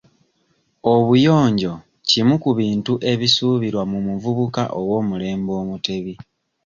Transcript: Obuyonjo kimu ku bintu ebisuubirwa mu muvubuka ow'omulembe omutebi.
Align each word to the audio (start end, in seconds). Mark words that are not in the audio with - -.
Obuyonjo 0.93 1.73
kimu 2.09 2.35
ku 2.43 2.49
bintu 2.59 2.93
ebisuubirwa 3.11 3.83
mu 3.91 3.99
muvubuka 4.07 4.63
ow'omulembe 4.79 5.51
omutebi. 5.61 6.13